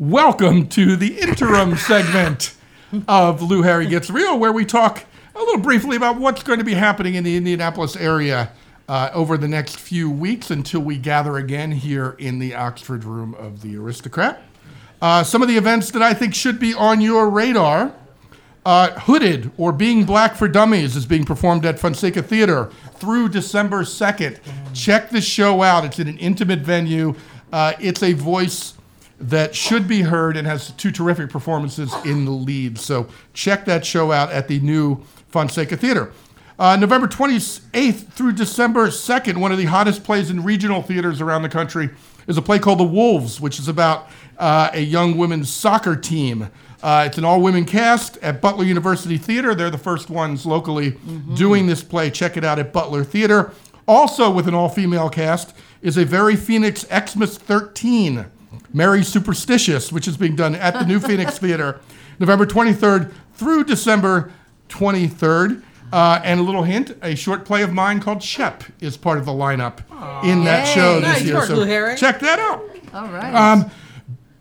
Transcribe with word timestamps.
Welcome 0.00 0.68
to 0.68 0.96
the 0.96 1.20
interim 1.20 1.76
segment 1.76 2.54
of 3.06 3.42
Lou 3.42 3.60
Harry 3.60 3.86
Gets 3.86 4.08
Real, 4.08 4.38
where 4.38 4.50
we 4.50 4.64
talk 4.64 5.04
a 5.34 5.38
little 5.38 5.58
briefly 5.58 5.94
about 5.94 6.18
what's 6.18 6.42
going 6.42 6.58
to 6.58 6.64
be 6.64 6.72
happening 6.72 7.16
in 7.16 7.22
the 7.22 7.36
Indianapolis 7.36 7.96
area 7.96 8.50
uh, 8.88 9.10
over 9.12 9.36
the 9.36 9.46
next 9.46 9.76
few 9.78 10.10
weeks 10.10 10.50
until 10.50 10.80
we 10.80 10.96
gather 10.96 11.36
again 11.36 11.70
here 11.70 12.16
in 12.18 12.38
the 12.38 12.54
Oxford 12.54 13.04
room 13.04 13.34
of 13.34 13.60
the 13.60 13.76
Aristocrat. 13.76 14.40
Uh, 15.02 15.22
some 15.22 15.42
of 15.42 15.48
the 15.48 15.58
events 15.58 15.90
that 15.90 16.00
I 16.00 16.14
think 16.14 16.34
should 16.34 16.58
be 16.58 16.72
on 16.72 17.02
your 17.02 17.28
radar. 17.28 17.92
Uh, 18.64 18.98
Hooded 19.00 19.50
or 19.58 19.70
Being 19.70 20.06
Black 20.06 20.34
for 20.34 20.48
Dummies 20.48 20.96
is 20.96 21.04
being 21.04 21.26
performed 21.26 21.66
at 21.66 21.78
Fonseca 21.78 22.22
Theater 22.22 22.70
through 22.94 23.28
December 23.28 23.82
2nd. 23.82 24.38
Check 24.72 25.10
the 25.10 25.20
show 25.20 25.62
out. 25.62 25.84
It's 25.84 25.98
in 25.98 26.08
an 26.08 26.16
intimate 26.16 26.60
venue. 26.60 27.16
Uh, 27.52 27.74
it's 27.78 28.02
a 28.02 28.14
voice 28.14 28.72
that 29.20 29.54
should 29.54 29.86
be 29.86 30.02
heard 30.02 30.36
and 30.36 30.46
has 30.46 30.72
two 30.72 30.90
terrific 30.90 31.30
performances 31.30 31.94
in 32.04 32.24
the 32.24 32.30
lead. 32.30 32.78
So 32.78 33.06
check 33.34 33.66
that 33.66 33.84
show 33.84 34.12
out 34.12 34.32
at 34.32 34.48
the 34.48 34.60
new 34.60 35.02
Fonseca 35.28 35.76
Theater. 35.76 36.12
Uh, 36.58 36.76
November 36.76 37.06
28th 37.06 38.08
through 38.08 38.32
December 38.32 38.88
2nd, 38.88 39.38
one 39.38 39.52
of 39.52 39.58
the 39.58 39.64
hottest 39.66 40.04
plays 40.04 40.30
in 40.30 40.42
regional 40.42 40.82
theaters 40.82 41.20
around 41.20 41.42
the 41.42 41.48
country 41.48 41.90
is 42.26 42.36
a 42.36 42.42
play 42.42 42.58
called 42.58 42.78
The 42.78 42.84
Wolves, 42.84 43.40
which 43.40 43.58
is 43.58 43.68
about 43.68 44.08
uh, 44.38 44.70
a 44.72 44.80
young 44.80 45.16
women's 45.16 45.50
soccer 45.50 45.96
team. 45.96 46.50
Uh, 46.82 47.04
it's 47.06 47.18
an 47.18 47.24
all 47.24 47.40
women 47.40 47.64
cast 47.64 48.16
at 48.18 48.40
Butler 48.40 48.64
University 48.64 49.18
Theater. 49.18 49.54
They're 49.54 49.70
the 49.70 49.78
first 49.78 50.08
ones 50.10 50.46
locally 50.46 50.98
doing 51.34 51.66
this 51.66 51.82
play. 51.82 52.10
Check 52.10 52.36
it 52.36 52.44
out 52.44 52.58
at 52.58 52.72
Butler 52.72 53.04
Theater. 53.04 53.52
Also, 53.86 54.30
with 54.30 54.46
an 54.46 54.54
all 54.54 54.68
female 54.68 55.10
cast, 55.10 55.54
is 55.82 55.96
a 55.96 56.04
Very 56.04 56.36
Phoenix 56.36 56.86
Xmas 56.86 57.36
13, 57.38 58.26
Mary 58.72 59.02
Superstitious, 59.02 59.90
which 59.92 60.06
is 60.08 60.16
being 60.16 60.36
done 60.36 60.54
at 60.54 60.74
the 60.74 60.84
New 60.84 61.00
Phoenix 61.00 61.38
Theater 61.40 61.80
November 62.18 62.46
23rd 62.46 63.12
through 63.34 63.64
December 63.64 64.32
23rd. 64.68 65.62
Uh, 65.92 66.20
and 66.22 66.38
a 66.38 66.42
little 66.44 66.62
hint, 66.62 66.96
a 67.02 67.16
short 67.16 67.44
play 67.44 67.62
of 67.62 67.72
mine 67.72 67.98
called 67.98 68.22
Shep 68.22 68.62
is 68.80 68.96
part 68.96 69.18
of 69.18 69.24
the 69.24 69.32
lineup 69.32 69.78
in 70.24 70.44
that 70.44 70.68
Yay. 70.68 70.74
show 70.74 70.94
this 71.00 71.02
Nice 71.08 71.22
year. 71.24 71.34
work, 71.34 71.46
So 71.48 71.54
Lou 71.56 71.96
check 71.96 72.20
that 72.20 72.38
out. 72.38 72.62
All 72.94 73.08
right. 73.08 73.34
Um, 73.34 73.68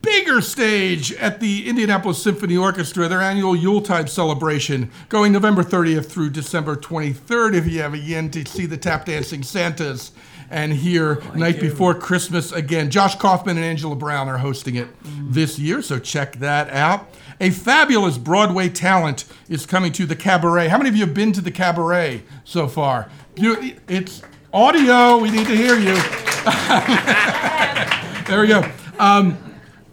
bigger 0.02 0.42
stage 0.42 1.12
at 1.14 1.40
the 1.40 1.68
Indianapolis 1.68 2.22
Symphony 2.22 2.58
Orchestra, 2.58 3.08
their 3.08 3.22
annual 3.22 3.56
Yuletide 3.56 4.10
celebration, 4.10 4.92
going 5.10 5.32
November 5.32 5.64
30th 5.64 6.06
through 6.06 6.30
December 6.30 6.76
23rd. 6.76 7.56
If 7.56 7.68
you 7.68 7.82
have 7.82 7.94
a 7.94 7.98
yen 7.98 8.30
to 8.32 8.46
see 8.46 8.66
the 8.66 8.78
tap 8.78 9.06
dancing 9.06 9.44
Santas, 9.44 10.12
and 10.52 10.74
here 10.74 11.22
night 11.36 11.60
before 11.60 11.94
Christmas 11.94 12.52
again. 12.52 12.90
Josh 12.90 13.16
Kaufman 13.16 13.58
and 13.58 13.66
Angela 13.66 13.96
Brown 13.96 14.28
are 14.28 14.40
hosting 14.40 14.76
it 14.76 14.88
this 15.04 15.60
year, 15.60 15.82
so 15.82 16.00
check 16.00 16.38
that 16.38 16.70
out. 16.72 17.08
A 17.40 17.52
fabulous 17.52 18.18
Broadway 18.18 18.70
talent 18.70 19.26
is 19.48 19.66
coming 19.66 19.92
to 19.94 20.06
the 20.06 20.16
cabaret. 20.16 20.68
How 20.68 20.78
many 20.78 20.90
of 20.90 20.96
you 20.96 21.06
have 21.06 21.14
been 21.14 21.32
to 21.34 21.42
the 21.42 21.52
cabaret 21.52 22.24
so 22.44 22.68
far? 22.68 23.10
You, 23.36 23.76
it's 23.88 24.22
audio. 24.52 25.20
We 25.20 25.32
need 25.32 25.48
to 25.48 25.56
hear 25.56 25.76
you. 25.76 25.94
there 28.28 28.42
we 28.42 28.48
go. 28.48 28.70
Um, 28.98 29.38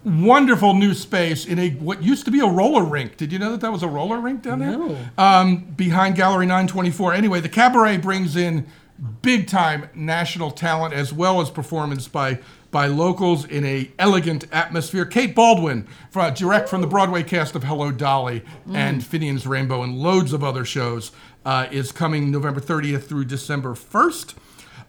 wonderful 0.07 0.73
new 0.73 0.95
space 0.95 1.45
in 1.45 1.59
a 1.59 1.71
what 1.71 2.03
used 2.03 2.25
to 2.25 2.31
be 2.31 2.39
a 2.41 2.47
roller 2.47 2.85
rink. 2.85 3.17
Did 3.17 3.33
you 3.33 3.39
know 3.39 3.51
that 3.51 3.61
that 3.61 3.73
was 3.73 3.83
a 3.83 3.89
roller 3.89 4.21
rink 4.21 4.43
down 4.43 4.61
there? 4.61 4.71
No. 4.71 4.97
Um, 5.19 5.59
behind 5.77 6.15
Gallery 6.15 6.47
924. 6.47 7.12
Anyway, 7.12 7.41
the 7.41 7.49
cabaret 7.49 7.99
brings 7.99 8.37
in 8.37 8.67
big 9.21 9.49
time 9.49 9.91
national 9.95 10.51
talent 10.53 10.95
as 10.95 11.12
well 11.12 11.41
as 11.41 11.51
performance 11.51 12.09
by 12.09 12.39
by 12.71 12.87
locals 12.87 13.45
in 13.45 13.65
a 13.65 13.91
elegant 13.99 14.45
atmosphere. 14.53 15.05
Kate 15.05 15.34
Baldwin, 15.34 15.87
from, 16.11 16.34
direct 16.34 16.69
from 16.69 16.83
the 16.83 16.87
Broadway 16.87 17.23
cast 17.23 17.55
of 17.55 17.65
Hello 17.65 17.91
Dolly 17.91 18.45
and 18.73 19.03
Finian's 19.03 19.47
Rainbow 19.47 19.83
and 19.83 19.99
loads 19.99 20.33
of 20.33 20.45
other 20.45 20.65
shows, 20.65 21.11
uh, 21.45 21.69
is 21.71 21.91
coming 21.91 22.31
November 22.31 22.61
30th 22.61 23.05
through 23.05 23.25
December 23.25 23.75
1st. 23.75 24.34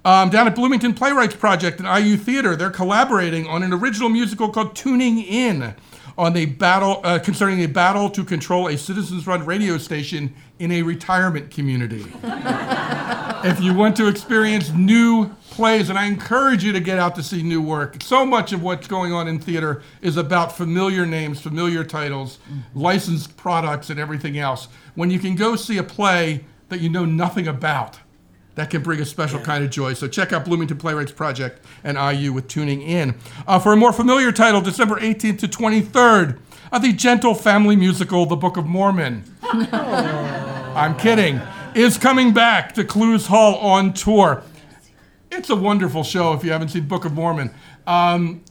Um, 0.06 0.30
down 0.30 0.47
at 0.47 0.56
Bloomington 0.56 0.94
Playwrights 0.94 1.35
Project 1.35 1.80
and 1.80 1.88
IU 1.88 2.18
Theater, 2.18 2.56
they're 2.56 2.69
collaborating 2.69 3.46
on 3.47 3.63
an 3.63 3.74
original 3.74 4.09
musical 4.09 4.50
called 4.50 4.75
Tuning 4.75 5.19
In 5.19 5.75
on 6.18 6.34
the 6.34 6.46
battle 6.46 7.02
uh, 7.03 7.19
concerning 7.19 7.63
a 7.63 7.68
battle 7.68 8.09
to 8.09 8.24
control 8.24 8.68
a 8.68 8.78
citizens-run 8.78 9.46
radio 9.46 9.78
station 9.78 10.34
in 10.59 10.72
a 10.72 10.81
retirement 10.81 11.52
community. 11.52 12.06
if 13.44 13.62
you 13.62 13.74
want 13.74 13.96
to 13.97 14.08
experience 14.08 14.72
new 14.72 15.30
plays, 15.52 15.90
and 15.90 15.97
I 15.97 16.06
encourage 16.06 16.64
you 16.64 16.72
to 16.74 16.79
get 16.79 16.97
out 16.97 17.16
to 17.16 17.24
see 17.24 17.44
new 17.44 17.62
work. 17.62 18.02
So 18.02 18.25
much 18.25 18.52
of 18.52 18.64
what's 18.64 18.88
going 18.88 19.14
on 19.14 19.28
in 19.28 19.40
theater 19.40 19.84
is 20.02 20.18
about 20.18 20.58
familiar 20.58 21.06
names, 21.06 21.40
familiar 21.40 21.84
titles, 21.84 22.40
licensed 22.74 23.38
products, 23.38 23.90
and 23.90 24.00
everything 24.00 24.40
else. 24.40 24.68
When 24.96 25.12
you 25.12 25.19
can 25.19 25.35
go 25.35 25.56
see 25.56 25.78
a 25.78 25.84
play 25.84 26.46
that 26.69 26.81
you 26.81 26.90
know 26.90 27.06
nothing 27.06 27.47
about, 27.47 28.00
that 28.57 28.72
can 28.72 28.81
bring 28.81 29.00
a 29.00 29.06
special 29.06 29.40
kind 29.40 29.63
of 29.63 29.69
joy. 29.69 29.94
So 29.94 30.07
check 30.07 30.34
out 30.34 30.44
Bloomington 30.44 30.78
Playwrights 30.78 31.12
Project 31.12 31.63
and 31.84 31.95
IU 31.95 32.34
with 32.34 32.47
tuning 32.47 32.81
in. 32.81 33.13
Uh, 33.47 33.59
for 33.59 33.72
a 33.72 33.78
more 33.78 33.94
familiar 33.94 34.31
title, 34.31 34.62
December 34.62 35.00
18th 35.00 35.40
to 35.40 35.47
23rd, 35.47 36.40
uh, 36.72 36.79
the 36.79 36.91
gentle 36.91 37.35
family 37.35 37.75
musical, 37.75 38.25
The 38.25 38.35
Book 38.35 38.57
of 38.57 38.66
Mormon. 38.66 39.23
I'm 39.44 40.97
kidding. 40.97 41.40
Is 41.75 42.00
coming 42.00 42.34
back 42.34 42.73
to 42.73 42.84
Clowes 42.84 43.28
Hall 43.28 43.57
on 43.57 43.94
tour. 43.94 44.44
It's 45.31 45.51
a 45.51 45.56
wonderful 45.56 46.03
show 46.03 46.34
if 46.34 46.44
you 46.44 46.51
haven't 46.51 46.69
seen 46.69 46.88
Book 46.88 47.06
of 47.06 47.13
Mormon. 47.13 47.53
Um, 47.85 48.44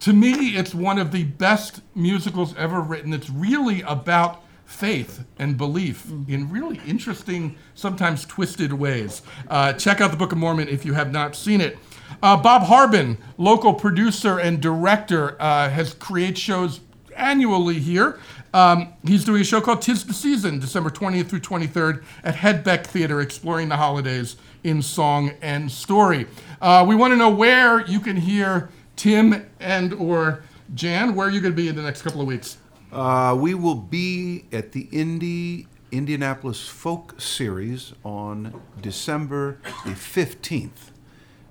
to 0.00 0.14
me, 0.14 0.56
it's 0.56 0.74
one 0.74 0.98
of 0.98 1.12
the 1.12 1.24
best 1.24 1.82
musicals 1.94 2.56
ever 2.56 2.80
written. 2.80 3.12
It's 3.12 3.28
really 3.28 3.82
about 3.82 4.42
faith 4.70 5.24
and 5.38 5.58
belief 5.58 6.06
in 6.28 6.48
really 6.48 6.80
interesting, 6.86 7.56
sometimes 7.74 8.24
twisted 8.24 8.72
ways. 8.72 9.20
Uh, 9.48 9.72
check 9.72 10.00
out 10.00 10.10
the 10.10 10.16
Book 10.16 10.32
of 10.32 10.38
Mormon 10.38 10.68
if 10.68 10.84
you 10.84 10.94
have 10.94 11.12
not 11.12 11.34
seen 11.34 11.60
it. 11.60 11.76
Uh, 12.22 12.36
Bob 12.36 12.62
Harbin, 12.62 13.18
local 13.36 13.74
producer 13.74 14.38
and 14.38 14.60
director, 14.60 15.36
uh, 15.42 15.68
has 15.68 15.92
created 15.94 16.38
shows 16.38 16.80
annually 17.16 17.78
here. 17.80 18.18
Um, 18.54 18.94
he's 19.04 19.24
doing 19.24 19.42
a 19.42 19.44
show 19.44 19.60
called 19.60 19.82
Tis 19.82 20.04
the 20.04 20.14
Season, 20.14 20.60
December 20.60 20.88
20th 20.88 21.28
through 21.28 21.40
23rd 21.40 22.02
at 22.24 22.36
Hedback 22.36 22.84
Theater, 22.84 23.20
exploring 23.20 23.68
the 23.68 23.76
holidays 23.76 24.36
in 24.64 24.82
song 24.82 25.32
and 25.42 25.70
story. 25.70 26.26
Uh, 26.62 26.84
we 26.88 26.94
want 26.94 27.12
to 27.12 27.16
know 27.16 27.30
where 27.30 27.84
you 27.86 28.00
can 28.00 28.16
hear 28.16 28.70
Tim 28.96 29.46
and 29.58 29.92
or 29.94 30.42
Jan. 30.74 31.14
Where 31.14 31.26
are 31.26 31.30
you 31.30 31.40
going 31.40 31.52
to 31.52 31.56
be 31.56 31.68
in 31.68 31.76
the 31.76 31.82
next 31.82 32.02
couple 32.02 32.20
of 32.20 32.26
weeks? 32.26 32.56
Uh, 32.92 33.36
we 33.38 33.54
will 33.54 33.76
be 33.76 34.44
at 34.52 34.72
the 34.72 34.88
Indy 34.90 35.66
Indianapolis 35.92 36.68
Folk 36.68 37.20
Series 37.20 37.92
on 38.04 38.60
December 38.80 39.58
the 39.84 39.92
15th. 39.92 40.90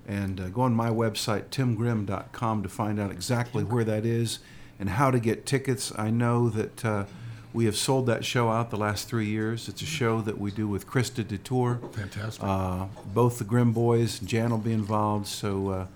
And 0.06 0.40
uh, 0.40 0.48
go 0.48 0.62
on 0.62 0.74
my 0.74 0.90
website, 0.90 1.44
timgrimm.com, 1.50 2.62
to 2.62 2.68
find 2.68 2.98
out 2.98 3.10
exactly 3.10 3.62
where 3.64 3.84
that 3.84 4.04
is 4.04 4.40
and 4.78 4.90
how 4.90 5.10
to 5.10 5.20
get 5.20 5.46
tickets. 5.46 5.92
I 5.96 6.10
know 6.10 6.48
that 6.48 6.84
uh, 6.84 7.04
we 7.52 7.66
have 7.66 7.76
sold 7.76 8.06
that 8.06 8.24
show 8.24 8.48
out 8.48 8.70
the 8.70 8.76
last 8.76 9.08
three 9.08 9.26
years. 9.26 9.68
It's 9.68 9.82
a 9.82 9.86
show 9.86 10.20
that 10.22 10.38
we 10.38 10.50
do 10.50 10.66
with 10.66 10.86
Krista 10.86 11.22
Detor. 11.22 11.94
Fantastic. 11.94 12.42
Uh, 12.42 12.86
both 13.12 13.38
the 13.38 13.44
Grimm 13.44 13.72
boys, 13.72 14.18
Jan 14.20 14.50
will 14.50 14.58
be 14.58 14.72
involved. 14.72 15.26
So 15.26 15.68
uh, 15.68 15.86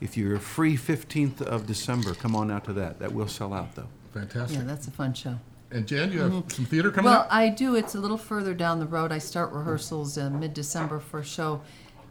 if 0.00 0.16
you're 0.16 0.38
free 0.38 0.76
15th 0.76 1.42
of 1.42 1.66
December, 1.66 2.14
come 2.14 2.36
on 2.36 2.50
out 2.50 2.64
to 2.64 2.72
that. 2.74 3.00
That 3.00 3.12
will 3.12 3.28
sell 3.28 3.52
out, 3.52 3.74
though. 3.74 3.88
Fantastic. 4.18 4.58
yeah, 4.58 4.64
that's 4.64 4.86
a 4.86 4.90
fun 4.90 5.14
show. 5.14 5.38
And 5.70 5.86
Jan, 5.86 6.12
you 6.12 6.20
have 6.20 6.32
some 6.52 6.64
theater 6.64 6.90
coming 6.90 7.10
Well, 7.10 7.20
up? 7.22 7.28
Well, 7.30 7.38
I 7.40 7.50
do. 7.50 7.74
It's 7.74 7.94
a 7.94 8.00
little 8.00 8.16
further 8.16 8.54
down 8.54 8.80
the 8.80 8.86
road. 8.86 9.12
I 9.12 9.18
start 9.18 9.52
rehearsals 9.52 10.16
uh, 10.16 10.30
mid-December 10.30 10.98
for 11.00 11.20
a 11.20 11.24
show 11.24 11.60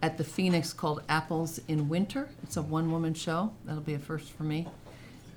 at 0.04 0.18
the 0.18 0.24
Phoenix 0.24 0.74
called 0.74 1.02
Apples 1.10 1.60
in 1.68 1.90
Winter. 1.90 2.30
It's 2.44 2.58
a 2.58 2.62
one-woman 2.62 3.16
show. 3.16 3.52
That'll 3.66 3.82
be 3.82 3.96
a 3.96 4.00
first 4.00 4.32
for 4.32 4.44
me. 4.44 4.68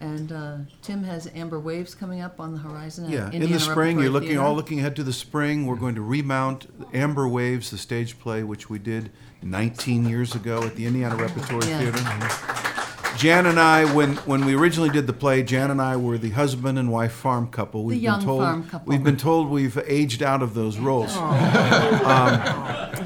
And 0.01 0.33
uh, 0.33 0.57
Tim 0.83 1.03
has 1.05 1.31
Amber 1.35 1.59
Waves 1.61 1.95
coming 1.95 2.21
up 2.21 2.41
on 2.41 2.53
the 2.53 2.59
horizon. 2.59 3.05
at 3.07 3.11
Yeah, 3.11 3.31
in 3.33 3.51
the 3.53 3.59
spring, 3.61 3.97
Repertory 3.97 4.03
you're 4.05 4.13
looking 4.13 4.29
Theater. 4.31 4.43
all 4.43 4.55
looking 4.55 4.79
ahead 4.81 4.97
to 4.97 5.03
the 5.03 5.13
spring. 5.13 5.67
We're 5.67 5.77
going 5.77 5.95
to 5.95 6.03
remount 6.03 6.67
Amber 6.95 7.27
Waves, 7.29 7.71
the 7.71 7.79
stage 7.79 8.19
play, 8.19 8.43
which 8.43 8.69
we 8.71 8.79
did 8.79 9.11
19 9.43 10.07
years 10.07 10.35
ago 10.35 10.63
at 10.63 10.75
the 10.77 10.85
Indiana 10.87 11.17
Repertory 11.17 11.67
Yeah. 11.69 11.91
Theater. 11.91 12.70
Jan 13.17 13.47
and 13.47 13.61
I, 13.61 13.93
when, 13.93 14.17
when 14.19 14.45
we 14.45 14.55
originally 14.55 14.91
did 14.91 15.07
the 15.07 15.13
play, 15.13 15.43
Jan 15.43 15.71
and 15.71 15.81
I 15.81 15.97
were 15.97 16.17
the 16.19 16.31
husband 16.31 16.79
and 16.79 16.91
wife 16.91 17.13
farm 17.13 17.49
couple. 17.49 17.85
We've 17.85 18.01
young 18.01 18.21
been 18.21 18.27
told, 18.27 18.43
farm 18.43 18.69
couple. 18.69 18.91
We've 18.91 19.05
been 19.05 19.17
told 19.17 19.51
we've 19.51 19.79
aged 19.87 20.23
out 20.23 20.43
of 20.43 20.55
those 20.55 20.79
roles. 20.79 21.15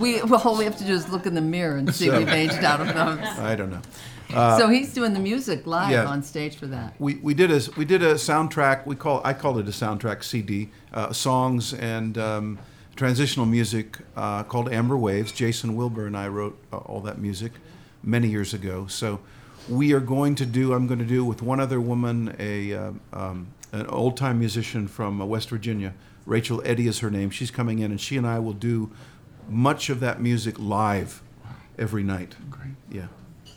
We 0.00 0.22
well, 0.22 0.40
all 0.44 0.56
we 0.56 0.64
have 0.64 0.76
to 0.78 0.84
do 0.84 0.92
is 0.92 1.08
look 1.08 1.26
in 1.26 1.34
the 1.34 1.40
mirror 1.40 1.76
and 1.76 1.94
see 1.94 2.06
So- 2.06 2.18
we've 2.18 2.28
aged 2.28 2.64
out 2.64 2.80
of 2.80 2.88
those. 2.88 3.38
I 3.38 3.54
don't 3.54 3.70
know. 3.70 3.82
so 4.58 4.68
he's 4.68 4.92
doing 4.92 5.12
the 5.12 5.20
music 5.20 5.66
live 5.66 5.90
yeah. 5.90 6.06
on 6.06 6.22
stage 6.22 6.56
for 6.56 6.66
that. 6.66 6.94
we, 6.98 7.16
we 7.16 7.34
did 7.34 7.50
a 7.50 7.60
we 7.76 7.84
did 7.84 8.02
a 8.02 8.14
soundtrack. 8.14 8.86
We 8.86 8.96
call 8.96 9.20
I 9.24 9.32
call 9.34 9.58
it 9.58 9.68
a 9.68 9.70
soundtrack 9.70 10.24
CD. 10.24 10.70
Uh, 10.92 11.12
songs 11.12 11.74
and 11.74 12.18
um, 12.18 12.58
transitional 12.96 13.46
music 13.46 13.98
uh, 14.16 14.42
called 14.44 14.72
Amber 14.72 14.96
Waves. 14.96 15.32
Jason 15.32 15.76
Wilber 15.76 16.06
and 16.06 16.16
I 16.16 16.28
wrote 16.28 16.58
uh, 16.72 16.78
all 16.78 17.00
that 17.00 17.18
music 17.18 17.52
many 18.02 18.28
years 18.28 18.54
ago. 18.54 18.86
So 18.88 19.20
we 19.68 19.92
are 19.92 20.00
going 20.00 20.34
to 20.36 20.46
do. 20.46 20.72
I'm 20.72 20.86
going 20.86 20.98
to 20.98 21.04
do 21.04 21.24
with 21.24 21.42
one 21.42 21.60
other 21.60 21.80
woman, 21.80 22.34
a 22.38 22.74
um, 22.74 23.00
um, 23.12 23.46
an 23.72 23.86
old 23.86 24.16
time 24.16 24.38
musician 24.38 24.88
from 24.88 25.20
uh, 25.20 25.24
West 25.24 25.50
Virginia. 25.50 25.94
Rachel 26.26 26.62
Eddy 26.64 26.86
is 26.86 27.00
her 27.00 27.10
name. 27.10 27.30
She's 27.30 27.50
coming 27.50 27.80
in, 27.80 27.90
and 27.90 28.00
she 28.00 28.16
and 28.16 28.26
I 28.26 28.38
will 28.38 28.52
do 28.52 28.90
much 29.48 29.90
of 29.90 30.00
that 30.00 30.20
music 30.20 30.58
live 30.58 31.22
every 31.78 32.02
night. 32.02 32.34
Great. 32.50 32.74
Yeah. 32.90 33.08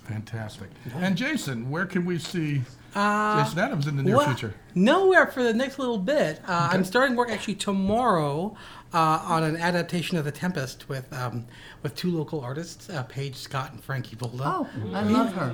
Fantastic. 0.04 0.70
And 0.96 1.18
Jason, 1.18 1.70
where 1.70 1.86
can 1.86 2.06
we 2.06 2.18
see 2.18 2.62
Uh, 2.96 3.44
Jason 3.44 3.60
Adams 3.60 3.88
in 3.88 3.98
the 3.98 4.04
near 4.04 4.18
Well, 4.18 4.26
future? 4.26 4.54
Nowhere 4.74 5.28
for 5.28 5.44
the 5.44 5.54
next 5.54 5.78
little 5.80 5.98
bit. 5.98 6.42
Uh, 6.48 6.70
I'm 6.72 6.84
starting 6.84 7.16
work 7.16 7.30
actually 7.30 7.56
tomorrow 7.56 8.56
uh, 8.94 8.98
on 9.24 9.44
an 9.44 9.58
adaptation 9.58 10.18
of 10.18 10.26
The 10.26 10.32
Tempest 10.32 10.88
with 10.88 11.12
um, 11.14 11.46
with 11.84 11.96
two 11.96 12.16
local 12.16 12.40
artists, 12.42 12.90
uh, 12.90 13.04
Paige 13.04 13.36
Scott 13.36 13.72
and 13.72 13.84
Frankie 13.84 14.16
Bolda. 14.16 14.42
Oh, 14.46 14.68
I 14.94 15.04
love 15.04 15.34
her. 15.34 15.54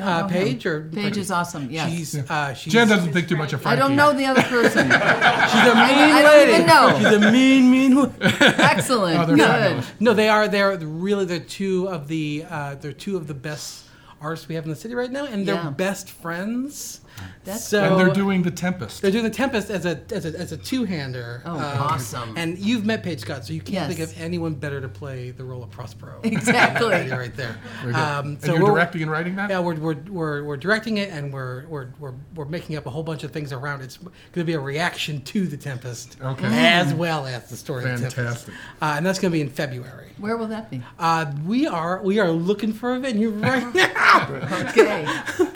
uh, 0.00 0.26
Paige 0.26 0.66
or 0.66 0.88
Paige 0.92 1.16
is 1.18 1.30
awesome. 1.30 1.70
Yes. 1.70 1.90
She's 1.92 2.14
uh, 2.30 2.54
she's 2.54 2.72
Jen 2.72 2.88
doesn't 2.88 3.12
think 3.12 3.28
too 3.28 3.36
much 3.36 3.52
of 3.52 3.62
Frankie. 3.62 3.80
I 3.80 3.86
don't 3.86 3.94
know 3.96 4.12
the 4.12 4.24
other 4.26 4.42
person. 4.42 4.84
she's 4.90 4.90
a 4.90 5.74
mean 5.74 6.12
I 6.14 6.22
don't 6.22 6.48
even 6.48 6.66
know. 6.66 6.98
She's 6.98 7.26
a 7.26 7.30
mean 7.32 7.70
mean. 7.70 7.94
wo- 7.96 8.12
Excellent. 8.20 9.18
Oh, 9.30 9.36
Good. 9.36 9.84
no, 10.00 10.12
they 10.14 10.28
are. 10.28 10.48
They're 10.48 10.76
really 10.78 11.24
they're 11.24 11.38
two 11.40 11.88
of 11.88 12.08
the 12.08 12.44
uh, 12.48 12.74
they're 12.76 12.92
two 12.92 13.16
of 13.16 13.26
the 13.28 13.34
best 13.34 13.84
artists 14.20 14.48
we 14.48 14.54
have 14.54 14.64
in 14.64 14.70
the 14.70 14.76
city 14.76 14.94
right 14.94 15.10
now, 15.10 15.26
and 15.26 15.46
they're 15.46 15.70
best 15.70 16.10
friends. 16.10 17.00
That's 17.44 17.64
so 17.64 17.82
And 17.84 17.98
they're 17.98 18.14
doing 18.14 18.42
The 18.42 18.50
Tempest. 18.50 19.02
They're 19.02 19.10
doing 19.10 19.24
the 19.24 19.30
Tempest 19.30 19.70
as 19.70 19.86
a 19.86 20.00
as 20.12 20.24
a, 20.26 20.38
as 20.38 20.52
a 20.52 20.56
two 20.56 20.84
hander. 20.84 21.42
Oh, 21.44 21.56
awesome. 21.56 22.36
And 22.36 22.58
you've 22.58 22.84
met 22.84 23.02
Paige 23.02 23.20
Scott, 23.20 23.44
so 23.46 23.52
you 23.52 23.60
can't 23.60 23.88
think 23.92 24.00
of 24.00 24.18
anyone 24.20 24.54
better 24.54 24.80
to 24.80 24.88
play 24.88 25.30
the 25.30 25.44
role 25.44 25.62
of 25.62 25.70
Prospero. 25.70 26.20
Exactly. 26.24 26.88
Lady 26.88 27.10
right 27.10 27.34
there. 27.36 27.56
Very 27.82 27.92
good. 27.92 27.98
Um, 28.00 28.26
and 28.42 28.44
you're 28.46 28.58
directing 28.58 29.02
and 29.02 29.10
writing 29.10 29.36
that? 29.36 29.50
Yeah, 29.50 29.60
we're, 29.60 29.74
we're, 29.76 29.94
we're, 30.08 30.44
we're 30.44 30.56
directing 30.56 30.98
it, 30.98 31.10
and 31.10 31.32
we're, 31.32 31.66
we're, 31.66 31.88
we're, 31.98 32.14
we're 32.34 32.44
making 32.44 32.76
up 32.76 32.86
a 32.86 32.90
whole 32.90 33.02
bunch 33.02 33.24
of 33.24 33.30
things 33.32 33.52
around 33.52 33.80
it. 33.80 33.84
It's 33.84 33.96
going 33.98 34.12
to 34.34 34.44
be 34.44 34.52
a 34.54 34.60
reaction 34.60 35.20
to 35.22 35.46
the 35.46 35.56
Tempest, 35.56 36.16
Okay. 36.22 36.46
as 36.46 36.92
well 36.94 37.26
as 37.26 37.48
the 37.48 37.56
story 37.56 37.84
of 37.84 38.00
the 38.00 38.08
Tempest. 38.10 38.16
Fantastic. 38.46 38.54
Uh, 38.82 38.94
and 38.96 39.06
that's 39.06 39.18
going 39.18 39.30
to 39.30 39.36
be 39.36 39.40
in 39.40 39.48
February. 39.50 40.10
Where 40.18 40.36
will 40.36 40.48
that 40.48 40.70
be? 40.70 40.82
Uh, 40.98 41.30
we 41.46 41.66
are 41.66 42.02
we 42.02 42.18
are 42.18 42.30
looking 42.30 42.72
for 42.72 42.94
a 42.94 42.98
venue 42.98 43.30
right 43.30 43.74
now. 43.74 44.28
Okay. 44.68 45.06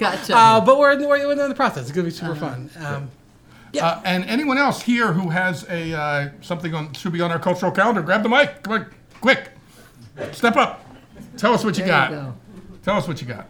Gotcha. 0.00 0.36
Uh, 0.36 0.60
but 0.64 0.78
we're 0.78 0.92
in, 0.92 1.06
we're 1.06 1.30
in 1.30 1.48
the 1.48 1.54
process. 1.54 1.82
It's 1.84 1.92
going 1.92 2.06
to 2.06 2.10
be 2.10 2.16
super 2.16 2.34
fun. 2.34 2.70
Um, 2.84 3.10
Uh, 3.80 4.00
and 4.04 4.24
anyone 4.24 4.58
else 4.58 4.82
here 4.82 5.12
who 5.12 5.28
has 5.28 5.64
a 5.70 5.92
uh, 5.96 6.28
something 6.40 6.74
on 6.74 6.92
should 6.92 7.12
be 7.12 7.20
on 7.20 7.30
our 7.30 7.38
cultural 7.38 7.70
calendar, 7.70 8.02
grab 8.02 8.24
the 8.24 8.28
mic. 8.28 8.64
Come 8.64 8.72
on, 8.72 8.86
quick. 9.20 9.50
Step 10.32 10.56
up. 10.56 10.84
Tell 11.36 11.52
us 11.54 11.62
what 11.62 11.78
you 11.78 11.84
there 11.84 11.92
got. 11.92 12.10
you 12.10 12.16
go. 12.16 12.34
Tell 12.82 12.96
us 12.96 13.06
what 13.06 13.20
you 13.20 13.28
got. 13.28 13.46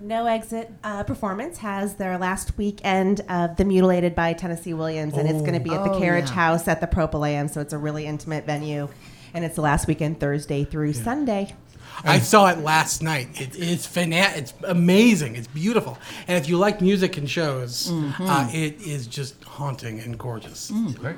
No 0.00 0.26
Exit 0.26 0.70
uh, 0.84 1.02
Performance 1.02 1.58
has 1.58 1.96
their 1.96 2.18
last 2.18 2.56
weekend 2.56 3.20
of 3.28 3.56
The 3.56 3.64
Mutilated 3.64 4.14
by 4.14 4.32
Tennessee 4.32 4.72
Williams, 4.72 5.14
and 5.14 5.28
it's 5.28 5.40
going 5.40 5.54
to 5.54 5.60
be 5.60 5.70
at 5.74 5.82
the 5.82 5.90
Oh, 5.90 5.98
Carriage 5.98 6.28
yeah. 6.28 6.34
House 6.34 6.68
at 6.68 6.80
the 6.80 6.86
Propylaeum, 6.86 7.50
so 7.50 7.60
it's 7.60 7.72
a 7.72 7.78
really 7.78 8.06
intimate 8.06 8.46
venue. 8.46 8.88
And 9.34 9.44
it's 9.44 9.56
the 9.56 9.62
last 9.62 9.88
weekend, 9.88 10.20
Thursday 10.20 10.64
through 10.64 10.92
Sunday. 10.92 11.54
I 12.04 12.18
saw 12.20 12.48
it 12.50 12.58
last 12.58 13.02
night. 13.02 13.40
It, 13.40 13.50
it's 13.58 13.86
fana- 13.86 14.36
It's 14.36 14.52
amazing. 14.64 15.36
It's 15.36 15.46
beautiful. 15.48 15.98
And 16.26 16.36
if 16.36 16.48
you 16.48 16.58
like 16.58 16.80
music 16.80 17.16
and 17.16 17.28
shows, 17.28 17.88
Mm-hmm. 17.90 18.22
uh, 18.26 18.48
it 18.52 18.80
is 18.82 19.06
just 19.06 19.42
haunting 19.44 20.00
and 20.00 20.18
gorgeous. 20.18 20.70
Okay. 20.96 21.14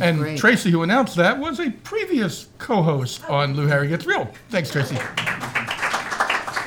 And 0.00 0.18
great. 0.18 0.38
Tracy, 0.38 0.70
who 0.70 0.82
announced 0.82 1.16
that, 1.16 1.38
was 1.38 1.60
a 1.60 1.70
previous 1.70 2.48
co-host 2.58 3.22
on 3.28 3.54
Lou 3.54 3.66
Harry 3.66 3.88
Gets 3.88 4.06
Real. 4.06 4.28
Thanks, 4.50 4.70
Tracy. 4.70 4.96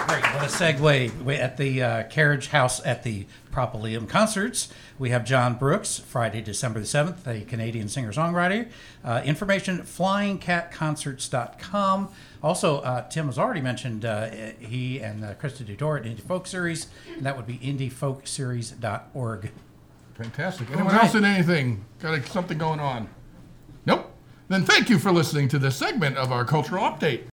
Great. 0.08 0.24
What 0.24 0.44
a 0.44 0.48
segue. 0.48 1.24
We, 1.24 1.36
at 1.36 1.58
the 1.58 1.84
uh, 1.84 2.04
Carriage 2.04 2.48
House 2.48 2.80
at 2.86 3.04
the 3.04 3.26
Propylaeum 3.52 4.08
Concerts, 4.08 4.70
we 4.98 5.10
have 5.10 5.26
Jon 5.26 5.56
Brooks, 5.56 6.00
Friday, 6.00 6.40
December 6.42 6.80
the 6.80 6.86
7th, 6.86 7.28
a 7.28 7.44
Canadian 7.44 7.90
singer 7.90 8.14
songwriter. 8.14 8.70
Uh, 9.04 9.22
information 9.26 9.80
flyingcatconcerts.com. 9.80 12.08
Also, 12.42 12.78
uh, 12.78 13.02
Tim 13.10 13.26
has 13.26 13.38
already 13.38 13.60
mentioned 13.60 14.06
uh, 14.06 14.30
he 14.60 15.02
and 15.02 15.26
uh, 15.26 15.34
Krista 15.34 15.66
Detor 15.66 16.00
at 16.00 16.06
Indy 16.06 16.22
Folk 16.22 16.48
Series, 16.48 16.88
and 17.14 17.26
that 17.26 17.36
would 17.36 17.46
be 17.46 17.58
indyfolkseries.org. 17.58 19.52
Fantastic. 20.14 20.72
Anyone 20.72 20.96
else 20.96 21.16
in 21.16 21.26
anything? 21.26 21.84
Got 22.00 22.18
a, 22.18 22.26
something 22.26 22.58
going 22.58 22.80
on? 22.80 23.10
Nope. 23.86 24.10
Then 24.48 24.64
thank 24.64 24.90
you 24.90 25.00
for 25.00 25.12
listening 25.12 25.50
to 25.50 25.60
this 25.60 25.76
segment 25.76 26.16
of 26.16 26.32
our 26.32 26.46
cultural 26.46 26.84
update. 26.84 27.26